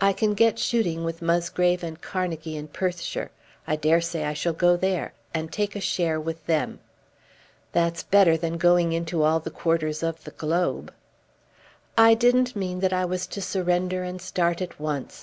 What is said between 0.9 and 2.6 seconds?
with Musgrave and Carnegie